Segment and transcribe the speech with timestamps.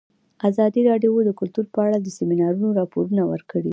[0.49, 3.69] ازادي راډیو د کلتور په اړه د سیمینارونو راپورونه ورکړي.